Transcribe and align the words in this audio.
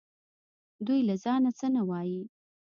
دوی 0.85 0.99
له 1.09 1.15
ځانه 1.23 1.49
څه 1.59 1.67
نه 1.75 1.81
وايي 1.89 2.21